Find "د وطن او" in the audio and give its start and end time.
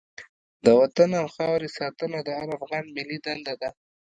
0.65-1.27